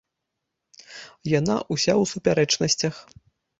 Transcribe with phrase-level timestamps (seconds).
[1.39, 2.95] Яна ўся ў супярэчнасцях.